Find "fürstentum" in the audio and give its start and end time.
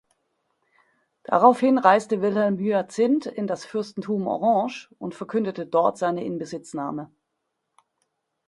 3.65-4.25